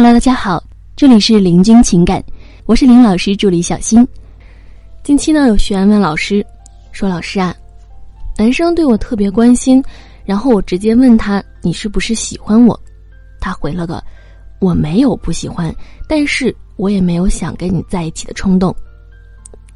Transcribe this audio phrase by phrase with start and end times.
[0.00, 0.62] Hello，大家好，
[0.94, 2.22] 这里是林君情感，
[2.66, 4.06] 我是林老师助理小新。
[5.02, 6.46] 近期呢，有学员问老师
[6.92, 7.52] 说：“老师啊，
[8.36, 9.82] 男生对我特别关心，
[10.24, 12.80] 然后我直接问他你是不是喜欢我？
[13.40, 14.00] 他回了个
[14.60, 15.74] 我没有不喜欢，
[16.08, 18.72] 但是我也没有想跟你在一起的冲动。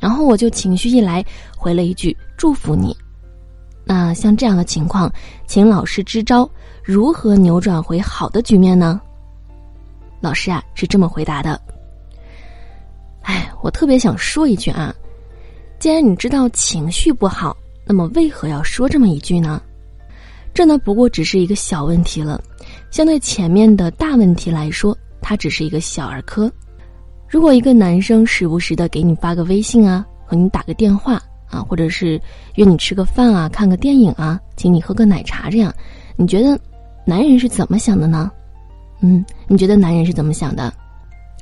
[0.00, 1.24] 然后我就情绪一来
[1.56, 2.92] 回了一句祝福你。
[3.84, 5.08] 那像这样的情况，
[5.46, 6.50] 请老师支招，
[6.82, 9.00] 如何扭转回好的局面呢？”
[10.20, 11.60] 老师啊，是这么回答的。
[13.22, 14.94] 哎，我特别想说一句啊，
[15.78, 19.60] 既然你知道情绪不好，那么为何要说这么一句呢？
[20.54, 22.42] 这呢，不过只是一个小问题了，
[22.90, 26.50] 相对前面的大问题来说，它只是一个小儿科。
[27.28, 32.20] 如果一个男生时不时的给你发个微信啊，和你打个电话啊，或者是
[32.56, 35.72] 约你吃个饭啊、看个电影啊、请你喝个奶茶这样，
[36.16, 36.58] 你觉得
[37.04, 38.32] 男人是怎么想的呢？
[39.00, 40.72] 嗯，你觉得男人是怎么想的？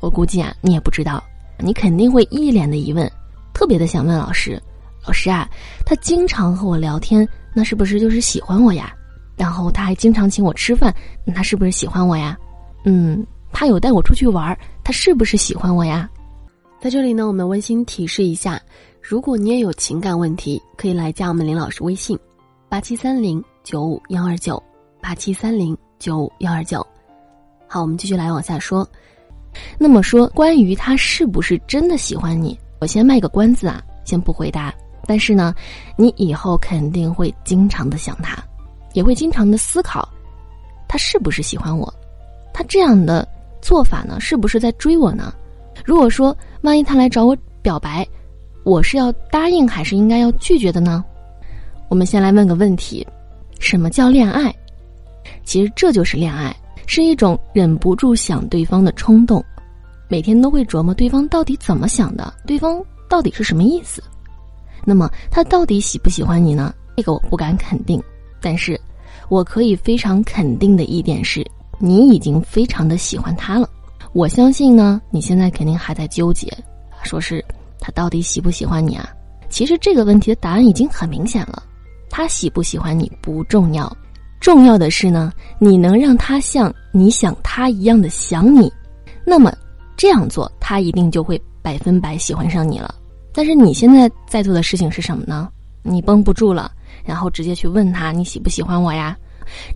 [0.00, 1.22] 我估计啊，你也不知道，
[1.58, 3.10] 你肯定会一脸的疑问，
[3.52, 4.62] 特别的想问老师
[5.04, 5.48] ：“老师啊，
[5.84, 8.94] 他经常和我聊天，那是不是就是喜欢我呀？
[9.36, 12.38] 然后他还经常请我吃饭，那他是不是喜欢我呀？
[12.84, 16.08] 嗯，他有带我出去玩，他是不是喜欢我呀？”
[16.80, 18.60] 在这里呢，我们温馨提示一下：
[19.02, 22.16] 如果你也有情感问题，可以来加我们林老师微信：
[22.68, 24.62] 八七三零九五幺二九
[25.00, 26.86] 八七三零九五幺二九。
[27.68, 28.88] 好，我们继续来往下说。
[29.76, 34.72] 那么说，关于他是不是真的喜欢你，我先卖个关子啊，先不回答。
[35.06, 35.54] 但是呢，
[35.96, 38.42] 你以后肯定会经常的想他，
[38.94, 40.08] 也会经常的思考，
[40.88, 41.92] 他是不是喜欢我？
[42.54, 43.26] 他这样的
[43.60, 45.32] 做法呢，是不是在追我呢？
[45.84, 48.06] 如果说万一他来找我表白，
[48.64, 51.04] 我是要答应还是应该要拒绝的呢？
[51.88, 53.06] 我们先来问个问题：
[53.58, 54.54] 什么叫恋爱？
[55.44, 56.54] 其实这就是恋爱。
[56.88, 59.44] 是一种忍不住想对方的冲动，
[60.08, 64.02] 每天都会琢磨对方到底怎么想的，对方到底是什么意思。
[64.86, 66.74] 那么他到底喜不喜欢你呢？
[66.96, 68.02] 这个我不敢肯定，
[68.40, 68.80] 但是
[69.28, 71.46] 我可以非常肯定的一点是，
[71.78, 73.68] 你已经非常的喜欢他了。
[74.14, 76.50] 我相信呢，你现在肯定还在纠结，
[77.02, 77.44] 说是
[77.78, 79.10] 他到底喜不喜欢你啊？
[79.50, 81.62] 其实这个问题的答案已经很明显了，
[82.08, 83.94] 他喜不喜欢你不重要。
[84.40, 88.72] 重要的是呢，你能让他像你想他一样的想你，
[89.24, 89.52] 那么
[89.96, 92.94] 这样做他一定就会百分百喜欢上你了。
[93.32, 95.48] 但是你现在在做的事情是什么呢？
[95.82, 96.70] 你绷不住了，
[97.04, 99.16] 然后直接去问他你喜不喜欢我呀？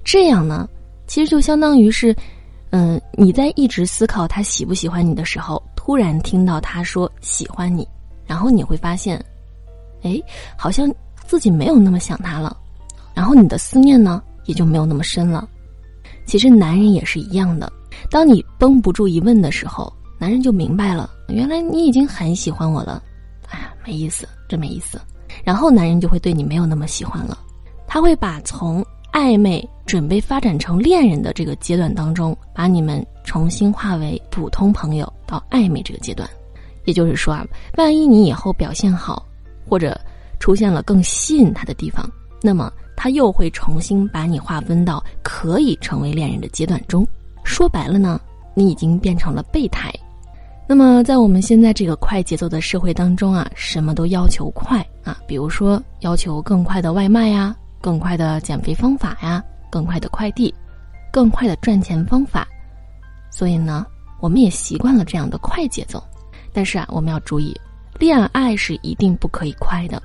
[0.05, 0.69] 这样呢，
[1.07, 2.15] 其实就相当于是，
[2.71, 7.87] 嗯，你在一直思考他喜不喜欢你的时候，突然听到他说喜欢你，
[8.27, 9.23] 然后你会发现，
[10.03, 10.21] 哎，
[10.57, 10.93] 好像
[11.27, 12.57] 自己没有那么想他了，
[13.15, 14.23] 然后你的思念呢？
[14.53, 15.49] 也就没有那么深了。
[16.27, 17.73] 其实男人也是一样的，
[18.11, 23.03] 当你绷不住一问的时候，男人就明白了，原来你已经很喜欢我了。
[23.49, 25.01] 哎呀，没意思，真没意思。
[25.43, 27.39] 然后男人就会对你没有那么喜欢了，
[27.87, 36.29] 他会把从暧昧准备发展成恋人的这个阶段当中，把你们重新化为普通朋友到暧昧这个阶段。
[36.85, 37.47] 也就是说啊，
[37.79, 39.27] 万一你以后表现好，
[39.67, 39.99] 或者
[40.39, 42.07] 出现了更吸引他的地方，
[42.43, 42.71] 那么。
[43.03, 47.05] 他又会重新把你划分到可以成为恋人的阶段中。
[47.43, 48.21] 说白了呢，
[48.55, 49.93] 你已经变成了备胎。
[50.69, 60.55] 那么，在我们现在这个快节奏的社会当中啊，什么都要求快啊，比如说要求更快的外卖呀，更快的减肥方法呀，更快的快递，
[61.11, 62.47] 更快的赚钱方法。
[63.33, 63.85] 所以呢，
[64.21, 66.01] 我们也习惯了这样的快节奏。
[66.53, 67.53] 但是啊，我们要注意，
[67.99, 70.01] 恋爱是一定不可以快的。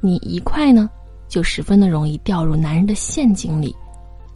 [0.00, 0.90] 你一快呢？
[1.30, 3.74] 就十分的容易掉入男人的陷阱里，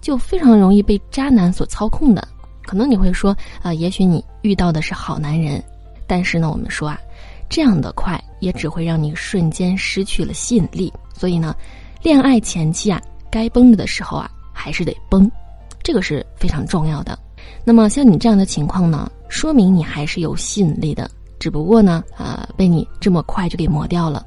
[0.01, 2.27] 就非常容易被渣男所操控的。
[2.63, 5.63] 可能你会说啊，也许你遇到的是好男人，
[6.07, 6.99] 但是呢，我们说啊，
[7.51, 10.91] 这样的快也只会让你瞬间失去了吸引力。
[11.13, 11.55] 所以呢，
[12.01, 12.99] 恋爱前期啊，
[13.31, 15.31] 该崩的时候啊，还是得崩，
[15.83, 17.19] 这个是非常重要的。
[17.65, 24.25] 那么像你这样的情况呢，说明你还是有吸引力的，只不过呢，啊，被你这么快就给磨掉了。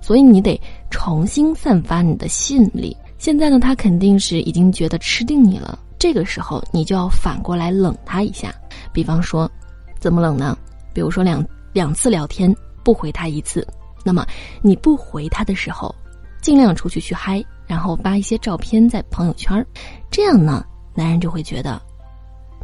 [0.00, 0.60] 所以你得
[0.90, 2.96] 重新散发你的吸引力。
[3.18, 5.78] 现在呢，他肯定是已经觉得吃定你了。
[5.98, 8.54] 这个时候，你就要反过来冷他一下。
[8.92, 9.50] 比方说，
[9.98, 10.56] 怎么冷呢？
[10.94, 12.54] 比如说两两次聊天
[12.84, 13.66] 不回他一次，
[14.04, 14.24] 那么
[14.62, 15.92] 你不回他的时候，
[16.40, 19.64] 尽量出去去嗨，然后发一些照片在朋友圈。
[20.10, 20.64] 这样呢，
[20.94, 21.82] 男人就会觉得，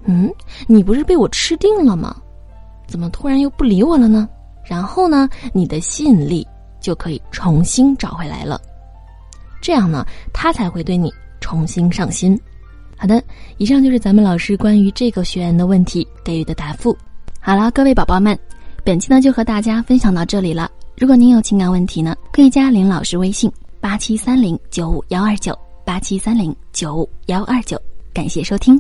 [0.05, 0.33] 嗯，
[0.69, 2.17] 你不是被我吃定了吗？
[2.87, 4.29] 怎么突然又不理我了呢？
[4.65, 6.47] 然后呢，你的吸引力。
[6.85, 8.61] 就可以重新找回来了，
[9.63, 10.05] 这样呢，
[10.35, 11.11] 他才会对你
[11.41, 12.39] 重新上心。
[12.99, 13.25] 好的，
[13.57, 16.95] 以上就是咱们老师关于这个学员的问题给予的答复。
[17.41, 18.39] 好了，各位宝宝们，
[18.85, 20.71] 本期呢就和大家分享到这里了。
[20.99, 23.51] 如果您有情感问题呢，可以加林老师微信
[23.81, 27.81] 八七三零九五幺二九八七三零九五幺二九。
[28.13, 28.79] 感谢收听。